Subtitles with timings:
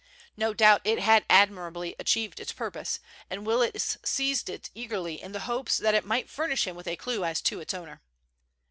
[0.35, 5.41] No doubt it had admirably achieved its purpose, and Willis seized it eagerly in the
[5.41, 8.01] hope that it might furnish him with a clue as to its owner.